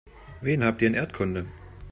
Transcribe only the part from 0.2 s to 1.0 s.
Wen habt ihr in